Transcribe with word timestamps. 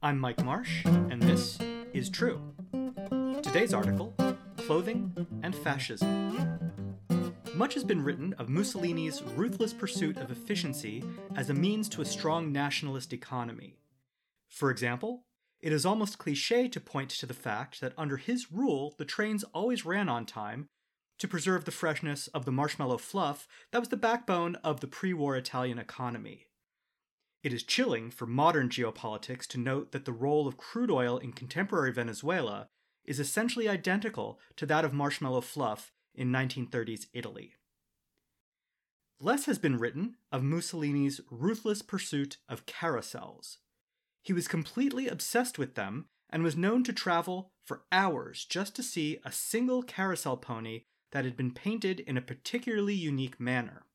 I'm 0.00 0.20
Mike 0.20 0.44
Marsh, 0.44 0.84
and 0.84 1.20
this 1.20 1.58
is 1.92 2.08
True. 2.08 2.40
Today's 3.42 3.74
article 3.74 4.14
Clothing 4.56 5.26
and 5.42 5.56
Fascism. 5.56 6.38
Much 7.54 7.74
has 7.74 7.82
been 7.82 8.04
written 8.04 8.32
of 8.34 8.48
Mussolini's 8.48 9.24
ruthless 9.24 9.72
pursuit 9.72 10.16
of 10.18 10.30
efficiency 10.30 11.02
as 11.34 11.50
a 11.50 11.54
means 11.54 11.88
to 11.88 12.00
a 12.00 12.04
strong 12.04 12.52
nationalist 12.52 13.12
economy. 13.12 13.74
For 14.48 14.70
example, 14.70 15.24
it 15.60 15.72
is 15.72 15.84
almost 15.84 16.18
cliche 16.18 16.68
to 16.68 16.80
point 16.80 17.10
to 17.10 17.26
the 17.26 17.34
fact 17.34 17.80
that 17.80 17.94
under 17.98 18.18
his 18.18 18.52
rule, 18.52 18.94
the 18.98 19.04
trains 19.04 19.42
always 19.52 19.84
ran 19.84 20.08
on 20.08 20.26
time 20.26 20.68
to 21.18 21.26
preserve 21.26 21.64
the 21.64 21.72
freshness 21.72 22.28
of 22.28 22.44
the 22.44 22.52
marshmallow 22.52 22.98
fluff 22.98 23.48
that 23.72 23.80
was 23.80 23.88
the 23.88 23.96
backbone 23.96 24.54
of 24.62 24.78
the 24.78 24.86
pre 24.86 25.12
war 25.12 25.34
Italian 25.34 25.80
economy. 25.80 26.47
It 27.42 27.52
is 27.52 27.62
chilling 27.62 28.10
for 28.10 28.26
modern 28.26 28.68
geopolitics 28.68 29.46
to 29.48 29.58
note 29.58 29.92
that 29.92 30.04
the 30.04 30.12
role 30.12 30.48
of 30.48 30.56
crude 30.56 30.90
oil 30.90 31.18
in 31.18 31.32
contemporary 31.32 31.92
Venezuela 31.92 32.68
is 33.04 33.20
essentially 33.20 33.68
identical 33.68 34.38
to 34.56 34.66
that 34.66 34.84
of 34.84 34.92
marshmallow 34.92 35.42
fluff 35.42 35.92
in 36.14 36.32
1930s 36.32 37.06
Italy. 37.12 37.54
Less 39.20 39.46
has 39.46 39.58
been 39.58 39.78
written 39.78 40.16
of 40.30 40.42
Mussolini's 40.42 41.20
ruthless 41.30 41.82
pursuit 41.82 42.38
of 42.48 42.66
carousels. 42.66 43.56
He 44.22 44.32
was 44.32 44.46
completely 44.46 45.08
obsessed 45.08 45.58
with 45.58 45.74
them 45.74 46.06
and 46.30 46.42
was 46.42 46.56
known 46.56 46.84
to 46.84 46.92
travel 46.92 47.52
for 47.64 47.84
hours 47.90 48.44
just 48.44 48.76
to 48.76 48.82
see 48.82 49.18
a 49.24 49.32
single 49.32 49.82
carousel 49.82 50.36
pony 50.36 50.82
that 51.12 51.24
had 51.24 51.36
been 51.36 51.52
painted 51.52 52.00
in 52.00 52.16
a 52.16 52.22
particularly 52.22 52.94
unique 52.94 53.40
manner. 53.40 53.86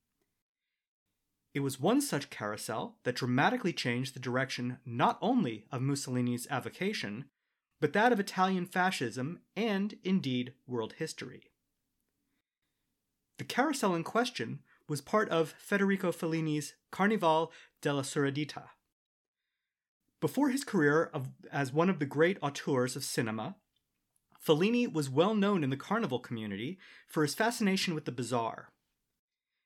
It 1.53 1.59
was 1.59 1.80
one 1.80 2.02
such 2.02 2.30
carousel 2.30 2.98
that 3.03 3.16
dramatically 3.16 3.73
changed 3.73 4.16
the 4.16 4.20
direction 4.20 4.80
not 4.85 5.20
only 5.21 5.66
of 5.71 5.81
Mussolini's 5.81 6.48
avocation, 6.49 7.26
but 7.79 7.93
that 7.93 8.12
of 8.12 8.20
Italian 8.20 8.66
fascism 8.66 9.41
and, 9.55 9.95
indeed, 10.04 10.54
world 10.65 10.93
history. 10.98 11.51
The 13.37 13.43
carousel 13.43 13.93
in 13.93 14.04
question 14.04 14.60
was 14.87 15.01
part 15.01 15.29
of 15.29 15.54
Federico 15.60 16.12
Fellini's 16.12 16.73
Carnival 16.91 17.51
della 17.82 18.01
Surdità. 18.01 18.70
Before 20.20 20.49
his 20.49 20.63
career 20.63 21.10
of, 21.13 21.29
as 21.51 21.73
one 21.73 21.90
of 21.90 21.99
the 21.99 22.05
great 22.05 22.38
auteurs 22.41 22.95
of 22.95 23.04
cinema, 23.04 23.57
Fellini 24.45 24.91
was 24.91 25.10
well 25.10 25.35
known 25.35 25.63
in 25.63 25.70
the 25.70 25.77
carnival 25.77 26.20
community 26.20 26.79
for 27.07 27.23
his 27.23 27.35
fascination 27.35 27.93
with 27.93 28.05
the 28.05 28.12
bizarre. 28.12 28.73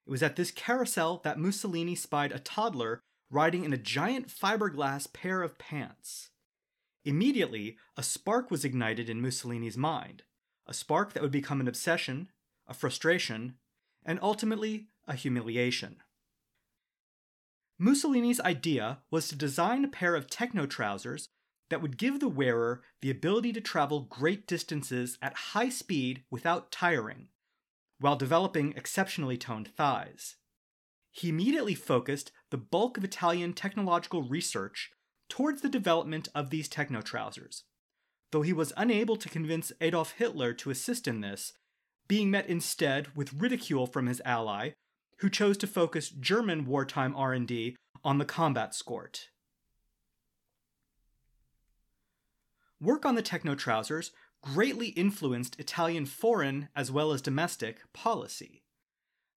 It 0.08 0.12
was 0.12 0.24
at 0.24 0.38
this 0.38 0.52
carousel 0.52 1.20
that 1.26 1.38
Mussolini 1.38 1.94
spied 1.94 2.32
a 2.32 2.40
toddler 2.40 3.02
riding 3.30 3.66
in 3.66 3.74
a 3.74 3.78
giant 3.78 4.30
fiberglass 4.30 5.12
pair 5.12 5.42
of 5.42 5.58
pants. 5.58 6.30
Immediately, 7.04 7.76
a 7.98 8.04
spark 8.04 8.50
was 8.50 8.64
ignited 8.64 9.10
in 9.10 9.22
Mussolini's 9.22 9.76
mind, 9.76 10.24
a 10.66 10.74
spark 10.74 11.12
that 11.12 11.22
would 11.22 11.32
become 11.34 11.60
an 11.60 11.68
obsession, 11.68 12.30
a 12.68 12.74
frustration, 12.74 13.56
and 14.06 14.18
ultimately 14.22 14.88
a 15.10 15.14
humiliation. 15.14 15.98
Mussolini's 17.78 18.40
idea 18.40 19.00
was 19.12 19.28
to 19.28 19.36
design 19.36 19.84
a 19.84 19.90
pair 19.90 20.16
of 20.16 20.30
techno 20.30 20.66
trousers 20.66 21.28
that 21.70 21.82
would 21.82 21.98
give 21.98 22.22
the 22.22 22.30
wearer 22.30 22.82
the 23.02 23.12
ability 23.12 23.52
to 23.52 23.60
travel 23.60 24.00
great 24.00 24.48
distances 24.48 25.18
at 25.22 25.52
high 25.52 25.68
speed 25.68 26.24
without 26.32 26.72
tiring, 26.72 27.28
while 28.00 28.16
developing 28.16 28.74
exceptionally 28.76 29.38
toned 29.38 29.70
thighs. 29.76 30.36
He 31.12 31.30
immediately 31.30 31.76
focused 31.76 32.32
the 32.52 32.58
bulk 32.58 32.98
of 32.98 33.04
Italian 33.04 33.54
technological 33.54 34.22
research 34.24 34.92
towards 35.30 35.62
the 35.62 35.70
development 35.70 36.28
of 36.36 36.50
these 36.50 36.68
techno 36.68 37.02
trousers, 37.02 37.64
though 38.32 38.44
he 38.44 38.54
was 38.54 38.74
unable 38.78 39.16
to 39.18 39.30
convince 39.30 39.72
Adolf 39.82 40.12
Hitler 40.12 40.54
to 40.54 40.70
assist 40.70 41.08
in 41.08 41.22
this, 41.22 41.54
being 42.08 42.32
met 42.32 42.48
instead 42.48 43.16
with 43.16 43.34
ridicule 43.34 43.88
from 43.88 44.08
his 44.08 44.22
ally, 44.24 44.72
who 45.20 45.30
chose 45.30 45.58
to 45.58 45.68
focus 45.68 46.10
German 46.10 46.66
wartime 46.66 47.16
R&D 47.16 47.76
on 48.04 48.20
the 48.20 48.26
combat 48.26 48.72
skort. 48.72 49.26
Work 52.80 53.06
on 53.06 53.16
the 53.16 53.24
techno 53.24 53.56
trousers 53.56 54.12
greatly 54.42 54.90
influenced 54.90 55.60
Italian 55.60 56.06
foreign 56.06 56.70
as 56.76 56.92
well 56.92 57.12
as 57.12 57.22
domestic 57.22 57.82
policy. 57.94 58.64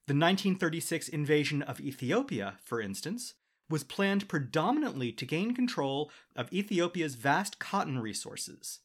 The 0.07 0.15
1936 0.15 1.09
invasion 1.09 1.63
of 1.63 1.81
Ethiopia, 1.81 2.59
for 2.63 2.81
instance, 2.81 3.35
was 3.69 3.85
planned 3.85 4.29
predominantly 4.29 5.13
to 5.13 5.25
gain 5.25 5.55
control 5.55 6.11
of 6.35 6.53
Ethiopia's 6.53 7.15
vast 7.15 7.59
cotton 7.59 7.99
resources. 8.01 8.81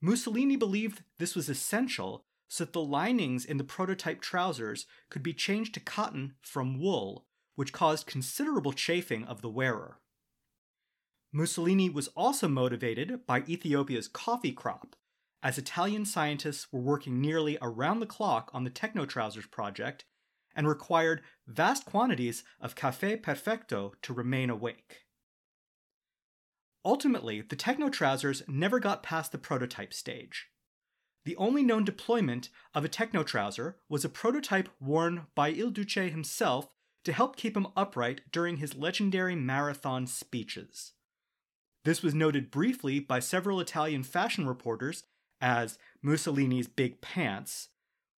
Mussolini 0.00 0.56
believed 0.56 1.04
this 1.18 1.36
was 1.36 1.48
essential 1.48 2.24
so 2.48 2.64
that 2.64 2.72
the 2.72 2.82
linings 2.82 3.44
in 3.44 3.56
the 3.56 3.64
prototype 3.64 4.20
trousers 4.20 4.84
could 5.08 5.22
be 5.22 5.32
changed 5.32 5.72
to 5.74 5.80
cotton 5.80 6.34
from 6.42 6.80
wool, 6.80 7.24
which 7.54 7.72
caused 7.72 8.06
considerable 8.06 8.72
chafing 8.72 9.24
of 9.24 9.40
the 9.40 9.48
wearer. 9.48 10.00
Mussolini 11.32 11.88
was 11.88 12.08
also 12.08 12.48
motivated 12.48 13.24
by 13.26 13.44
Ethiopia's 13.48 14.08
coffee 14.08 14.52
crop, 14.52 14.96
as 15.42 15.58
Italian 15.58 16.04
scientists 16.04 16.68
were 16.72 16.80
working 16.80 17.20
nearly 17.20 17.58
around 17.60 18.00
the 18.00 18.06
clock 18.06 18.50
on 18.54 18.64
the 18.64 18.70
Techno 18.70 19.04
Trousers 19.04 19.46
project 19.46 20.04
and 20.54 20.68
required 20.68 21.22
vast 21.46 21.84
quantities 21.84 22.44
of 22.60 22.74
Caffè 22.74 23.20
Perfetto 23.20 23.92
to 24.02 24.12
remain 24.12 24.50
awake. 24.50 25.06
Ultimately, 26.84 27.40
the 27.40 27.56
Techno 27.56 27.88
Trousers 27.88 28.42
never 28.48 28.78
got 28.78 29.02
past 29.02 29.32
the 29.32 29.38
prototype 29.38 29.94
stage. 29.94 30.48
The 31.24 31.36
only 31.36 31.62
known 31.62 31.84
deployment 31.84 32.48
of 32.74 32.84
a 32.84 32.88
Techno 32.88 33.22
Trouser 33.22 33.78
was 33.88 34.04
a 34.04 34.08
prototype 34.08 34.68
worn 34.80 35.26
by 35.34 35.50
Il 35.50 35.70
Duce 35.70 35.94
himself 35.94 36.68
to 37.04 37.12
help 37.12 37.36
keep 37.36 37.56
him 37.56 37.68
upright 37.76 38.22
during 38.32 38.56
his 38.56 38.74
legendary 38.74 39.36
marathon 39.36 40.06
speeches. 40.06 40.92
This 41.84 42.02
was 42.02 42.14
noted 42.14 42.50
briefly 42.50 43.00
by 43.00 43.18
several 43.18 43.60
Italian 43.60 44.02
fashion 44.02 44.46
reporters 44.46 45.04
as 45.42 45.76
Mussolini's 46.00 46.68
Big 46.68 47.02
Pants, 47.02 47.68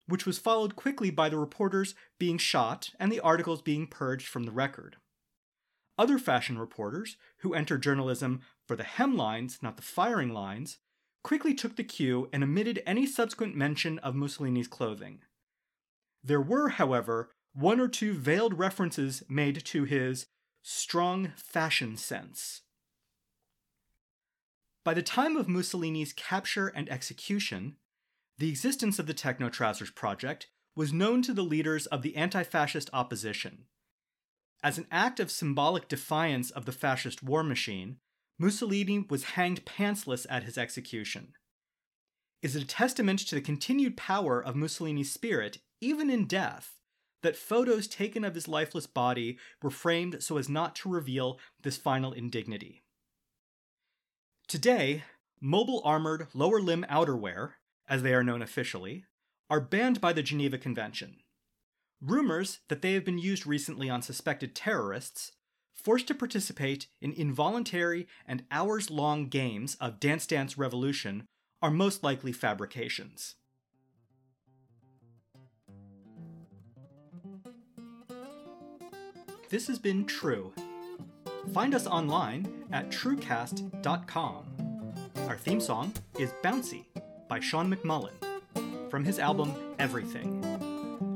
which 0.08 0.26
was 0.26 0.38
followed 0.38 0.76
quickly 0.76 1.10
by 1.10 1.30
the 1.30 1.38
reporters 1.38 1.96
being 2.20 2.38
shot 2.38 2.92
and 3.00 3.12
the 3.12 3.22
articles 3.22 3.62
being 3.62 3.88
purged 3.88 4.28
from 4.28 4.44
the 4.44 4.52
record. 4.52 4.98
Other 5.98 6.20
fashion 6.20 6.58
reporters, 6.58 7.18
who 7.40 7.54
entered 7.54 7.84
journalism 7.84 8.42
for 8.68 8.76
the 8.76 8.84
hemlines, 8.84 9.64
not 9.64 9.78
the 9.78 9.84
firing 9.84 10.34
lines, 10.34 10.78
quickly 11.24 11.54
took 11.54 11.78
the 11.78 11.84
cue 11.84 12.30
and 12.34 12.44
omitted 12.44 12.84
any 12.86 13.06
subsequent 13.06 13.56
mention 13.56 14.00
of 14.00 14.16
Mussolini's 14.16 14.68
clothing. 14.68 15.20
There 16.24 16.42
were, 16.42 16.70
however, 16.70 17.30
one 17.54 17.80
or 17.80 17.88
two 17.88 18.14
veiled 18.14 18.58
references 18.58 19.24
made 19.30 19.64
to 19.66 19.84
his 19.84 20.26
strong 20.64 21.32
fashion 21.36 21.96
sense. 21.98 22.62
By 24.84 24.94
the 24.94 25.02
time 25.02 25.38
of 25.38 25.48
Mussolini's 25.48 26.12
capture 26.12 26.68
and 26.68 26.90
execution, 26.90 27.78
the 28.38 28.50
existence 28.50 29.00
of 29.00 29.08
the 29.08 29.14
Techno 29.14 29.50
Trousers 29.50 29.92
Project 29.92 30.48
was 30.76 30.92
known 30.92 31.22
to 31.22 31.34
the 31.34 31.44
leaders 31.44 31.86
of 31.86 32.02
the 32.02 32.16
anti 32.18 32.44
fascist 32.44 32.90
opposition. 32.92 33.66
As 34.62 34.78
an 34.78 34.88
act 34.92 35.20
of 35.20 35.32
symbolic 35.32 35.88
defiance 35.88 36.50
of 36.50 36.66
the 36.66 36.72
fascist 36.72 37.24
war 37.24 37.44
machine, 37.44 37.98
Mussolini 38.38 39.06
was 39.10 39.24
hanged 39.24 39.66
pantsless 39.66 40.26
at 40.30 40.44
his 40.44 40.58
execution. 40.58 41.34
Is 42.42 42.56
it 42.56 42.64
a 42.64 42.68
testament 42.68 43.20
to 43.20 43.36
the 43.36 43.42
continued 43.42 43.96
power 43.96 44.44
of 44.44 44.56
Mussolini's 44.56 45.14
spirit, 45.14 45.60
even 45.80 46.10
in 46.10 46.26
death, 46.26 46.76
that 47.22 47.38
photos 47.38 47.88
taken 47.88 48.26
of 48.26 48.36
his 48.36 48.50
lifeless 48.50 48.88
body 48.88 49.38
were 49.62 49.70
framed 49.70 50.22
so 50.22 50.38
as 50.38 50.50
not 50.50 50.76
to 50.78 50.90
reveal 50.90 51.40
this 51.62 51.78
final 51.78 52.12
indignity? 52.12 52.83
Today, 54.54 55.04
mobile 55.42 55.82
armored 55.84 56.28
lower 56.36 56.62
limb 56.62 56.86
outerwear, 56.88 57.54
as 57.90 58.04
they 58.04 58.14
are 58.14 58.24
known 58.24 58.44
officially, 58.44 59.04
are 59.50 59.60
banned 59.60 60.00
by 60.00 60.14
the 60.14 60.22
Geneva 60.22 60.60
Convention. 60.60 61.16
Rumors 62.00 62.60
that 62.68 62.84
they 62.84 62.94
have 62.94 63.04
been 63.04 63.18
used 63.18 63.48
recently 63.48 63.90
on 63.90 64.04
suspected 64.04 64.54
terrorists, 64.54 65.32
forced 65.74 66.06
to 66.10 66.14
participate 66.14 66.86
in 67.02 67.14
involuntary 67.14 68.08
and 68.28 68.44
hours 68.52 68.92
long 68.92 69.28
games 69.28 69.74
of 69.82 70.00
Dance 70.00 70.28
Dance 70.28 70.56
Revolution, 70.56 71.26
are 71.64 71.72
most 71.72 72.04
likely 72.04 72.32
fabrications. 72.32 73.34
This 79.50 79.66
has 79.66 79.80
been 79.80 80.06
True 80.06 80.54
Find 81.52 81.76
us 81.76 81.86
online 81.88 82.64
at 82.72 82.90
trewcast.com. 82.90 84.46
Our 85.28 85.38
theme 85.38 85.60
song 85.60 85.94
is 86.18 86.32
Bouncy 86.44 86.86
by 87.28 87.40
Shaun 87.40 87.74
McMullen 87.74 88.14
from 88.90 89.04
his 89.04 89.20
album 89.20 89.54
Everything. 89.80 90.42